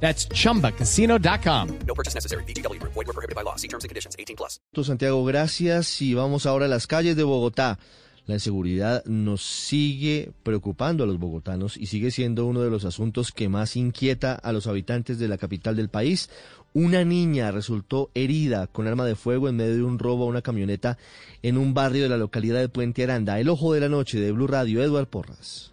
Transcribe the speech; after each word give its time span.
That's 0.00 0.28
chumbacasino.com. 0.28 1.78
No 1.86 1.94
purchase 1.94 2.14
necessary. 2.14 2.44
BGW. 2.44 2.80
Void 2.80 2.94
were 2.94 3.12
prohibited 3.12 3.34
by 3.34 3.42
law. 3.42 3.56
See 3.56 3.68
terms 3.68 3.82
and 3.82 3.88
conditions. 3.88 4.14
18 4.18 4.36
plus. 4.36 4.60
Santiago, 4.84 5.24
gracias. 5.24 6.00
Y 6.00 6.14
vamos 6.14 6.46
ahora 6.46 6.66
a 6.66 6.68
las 6.68 6.86
calles 6.86 7.16
de 7.16 7.24
Bogotá. 7.24 7.78
La 8.26 8.34
inseguridad 8.34 9.04
nos 9.04 9.42
sigue 9.42 10.32
preocupando 10.42 11.04
a 11.04 11.06
los 11.06 11.18
bogotanos 11.18 11.76
y 11.76 11.86
sigue 11.86 12.10
siendo 12.10 12.44
uno 12.46 12.60
de 12.60 12.70
los 12.70 12.84
asuntos 12.84 13.30
que 13.30 13.48
más 13.48 13.76
inquieta 13.76 14.34
a 14.34 14.50
los 14.52 14.66
habitantes 14.66 15.20
de 15.20 15.28
la 15.28 15.38
capital 15.38 15.76
del 15.76 15.90
país. 15.90 16.28
Una 16.72 17.04
niña 17.04 17.52
resultó 17.52 18.10
herida 18.14 18.66
con 18.66 18.88
arma 18.88 19.06
de 19.06 19.14
fuego 19.14 19.48
en 19.48 19.56
medio 19.56 19.76
de 19.76 19.82
un 19.84 20.00
robo 20.00 20.24
a 20.24 20.26
una 20.26 20.42
camioneta 20.42 20.98
en 21.42 21.56
un 21.56 21.72
barrio 21.72 22.02
de 22.02 22.08
la 22.08 22.16
localidad 22.16 22.58
de 22.58 22.68
Puente 22.68 23.04
Aranda. 23.04 23.38
El 23.38 23.48
ojo 23.48 23.72
de 23.72 23.80
la 23.80 23.88
noche 23.88 24.18
de 24.18 24.32
Blue 24.32 24.48
Radio, 24.48 24.82
Eduard 24.82 25.06
Porras. 25.06 25.72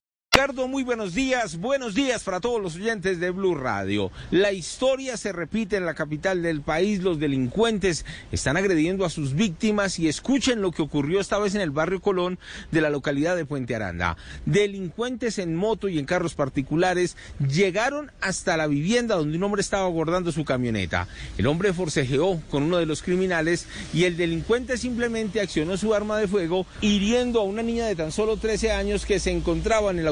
Ricardo, 0.33 0.69
muy 0.69 0.83
buenos 0.83 1.13
días, 1.13 1.57
buenos 1.57 1.93
días 1.93 2.23
para 2.23 2.39
todos 2.39 2.61
los 2.61 2.77
oyentes 2.77 3.19
de 3.19 3.31
Blue 3.31 3.53
Radio. 3.53 4.11
La 4.31 4.53
historia 4.53 5.17
se 5.17 5.33
repite 5.33 5.75
en 5.75 5.85
la 5.85 5.93
capital 5.93 6.41
del 6.41 6.61
país, 6.61 7.03
los 7.03 7.19
delincuentes 7.19 8.05
están 8.31 8.55
agrediendo 8.55 9.03
a 9.03 9.09
sus 9.09 9.33
víctimas 9.33 9.99
y 9.99 10.07
escuchen 10.07 10.61
lo 10.61 10.71
que 10.71 10.83
ocurrió 10.83 11.19
esta 11.19 11.37
vez 11.37 11.53
en 11.53 11.59
el 11.59 11.71
barrio 11.71 11.99
Colón 11.99 12.39
de 12.71 12.79
la 12.79 12.89
localidad 12.89 13.35
de 13.35 13.43
Puente 13.43 13.75
Aranda. 13.75 14.15
Delincuentes 14.45 15.37
en 15.37 15.53
moto 15.53 15.89
y 15.89 15.99
en 15.99 16.05
carros 16.05 16.33
particulares 16.33 17.17
llegaron 17.45 18.09
hasta 18.21 18.55
la 18.55 18.67
vivienda 18.67 19.17
donde 19.17 19.35
un 19.35 19.43
hombre 19.43 19.61
estaba 19.61 19.83
abordando 19.83 20.31
su 20.31 20.45
camioneta. 20.45 21.09
El 21.37 21.47
hombre 21.47 21.73
forcejeó 21.73 22.41
con 22.49 22.63
uno 22.63 22.77
de 22.77 22.85
los 22.85 23.01
criminales 23.03 23.67
y 23.93 24.05
el 24.05 24.15
delincuente 24.15 24.77
simplemente 24.77 25.41
accionó 25.41 25.75
su 25.75 25.93
arma 25.93 26.17
de 26.17 26.29
fuego 26.29 26.65
hiriendo 26.79 27.41
a 27.41 27.43
una 27.43 27.63
niña 27.63 27.85
de 27.87 27.97
tan 27.97 28.13
solo 28.13 28.37
13 28.37 28.71
años 28.71 29.05
que 29.05 29.19
se 29.19 29.31
encontraba 29.31 29.91
en 29.91 29.99
el 29.99 30.07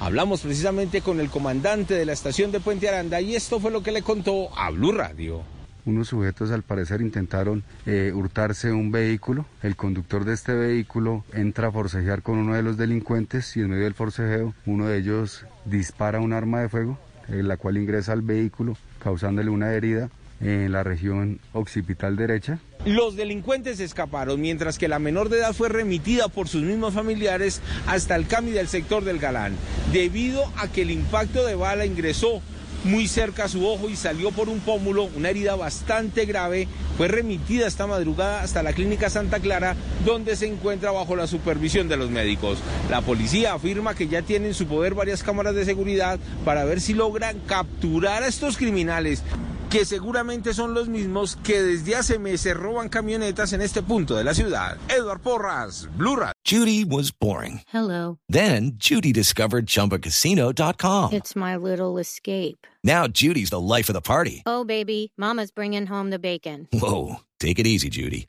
Hablamos 0.00 0.42
precisamente 0.42 1.00
con 1.00 1.20
el 1.20 1.30
comandante 1.30 1.94
de 1.94 2.04
la 2.04 2.12
estación 2.12 2.52
de 2.52 2.60
Puente 2.60 2.88
Aranda 2.88 3.20
y 3.20 3.34
esto 3.34 3.60
fue 3.60 3.70
lo 3.70 3.82
que 3.82 3.92
le 3.92 4.02
contó 4.02 4.56
a 4.58 4.70
Blue 4.70 4.92
Radio. 4.92 5.42
Unos 5.86 6.08
sujetos 6.08 6.50
al 6.50 6.62
parecer 6.62 7.02
intentaron 7.02 7.62
eh, 7.84 8.12
hurtarse 8.14 8.72
un 8.72 8.90
vehículo. 8.90 9.44
El 9.62 9.76
conductor 9.76 10.24
de 10.24 10.32
este 10.32 10.54
vehículo 10.54 11.24
entra 11.34 11.68
a 11.68 11.72
forcejear 11.72 12.22
con 12.22 12.38
uno 12.38 12.54
de 12.54 12.62
los 12.62 12.76
delincuentes 12.76 13.56
y 13.56 13.60
en 13.60 13.70
medio 13.70 13.84
del 13.84 13.94
forcejeo 13.94 14.54
uno 14.64 14.86
de 14.86 14.98
ellos 14.98 15.44
dispara 15.66 16.20
un 16.20 16.32
arma 16.32 16.60
de 16.60 16.70
fuego, 16.70 16.98
eh, 17.28 17.42
la 17.42 17.58
cual 17.58 17.76
ingresa 17.76 18.12
al 18.12 18.22
vehículo 18.22 18.76
causándole 18.98 19.50
una 19.50 19.72
herida 19.72 20.08
en 20.40 20.72
la 20.72 20.82
región 20.82 21.40
occipital 21.52 22.16
derecha. 22.16 22.58
Los 22.84 23.16
delincuentes 23.16 23.80
escaparon, 23.80 24.40
mientras 24.40 24.78
que 24.78 24.88
la 24.88 24.98
menor 24.98 25.28
de 25.28 25.38
edad 25.38 25.54
fue 25.54 25.68
remitida 25.68 26.28
por 26.28 26.48
sus 26.48 26.62
mismos 26.62 26.94
familiares 26.94 27.62
hasta 27.86 28.14
el 28.16 28.26
CAMI 28.26 28.50
del 28.50 28.68
sector 28.68 29.04
del 29.04 29.18
Galán, 29.18 29.54
debido 29.92 30.44
a 30.58 30.68
que 30.68 30.82
el 30.82 30.90
impacto 30.90 31.46
de 31.46 31.54
bala 31.54 31.86
ingresó 31.86 32.42
muy 32.84 33.08
cerca 33.08 33.44
a 33.44 33.48
su 33.48 33.66
ojo 33.66 33.88
y 33.88 33.96
salió 33.96 34.30
por 34.30 34.48
un 34.48 34.60
pómulo, 34.60 35.04
una 35.16 35.30
herida 35.30 35.56
bastante 35.56 36.26
grave. 36.26 36.68
Fue 36.96 37.08
remitida 37.08 37.66
esta 37.66 37.86
madrugada 37.86 38.42
hasta 38.42 38.62
la 38.62 38.72
clínica 38.72 39.10
Santa 39.10 39.40
Clara, 39.40 39.74
donde 40.04 40.36
se 40.36 40.46
encuentra 40.46 40.92
bajo 40.92 41.16
la 41.16 41.26
supervisión 41.26 41.88
de 41.88 41.96
los 41.96 42.10
médicos. 42.10 42.58
La 42.90 43.00
policía 43.00 43.54
afirma 43.54 43.94
que 43.94 44.06
ya 44.06 44.22
tiene 44.22 44.48
en 44.48 44.54
su 44.54 44.66
poder 44.66 44.94
varias 44.94 45.22
cámaras 45.22 45.54
de 45.54 45.64
seguridad 45.64 46.20
para 46.44 46.64
ver 46.64 46.80
si 46.80 46.92
logran 46.94 47.40
capturar 47.46 48.22
a 48.22 48.28
estos 48.28 48.56
criminales 48.56 49.22
que 49.74 49.84
seguramente 49.84 50.54
son 50.54 50.72
los 50.72 50.88
mismos 50.88 51.34
que 51.42 51.60
desde 51.60 51.96
hace 51.96 52.20
meses 52.20 52.56
roban 52.56 52.88
camionetas 52.88 53.52
en 53.54 53.60
este 53.60 53.82
punto 53.82 54.14
de 54.14 54.22
la 54.22 54.32
ciudad. 54.32 54.76
Edward 54.88 55.20
Porras, 55.20 55.88
Blue 55.98 56.14
Radio. 56.14 56.32
Judy 56.44 56.84
was 56.84 57.10
boring. 57.10 57.60
Hello. 57.72 58.20
Then 58.28 58.74
Judy 58.76 59.12
discovered 59.12 59.66
ChumbaCasino.com. 59.66 61.12
It's 61.12 61.34
my 61.34 61.56
little 61.56 61.98
escape. 61.98 62.68
Now 62.84 63.08
Judy's 63.08 63.50
the 63.50 63.58
life 63.58 63.88
of 63.88 63.94
the 63.94 64.00
party. 64.00 64.44
Oh, 64.46 64.62
baby, 64.62 65.12
mama's 65.18 65.50
bringing 65.50 65.86
home 65.86 66.10
the 66.10 66.20
bacon. 66.20 66.68
Whoa, 66.72 67.16
take 67.40 67.58
it 67.58 67.66
easy, 67.66 67.88
Judy. 67.88 68.28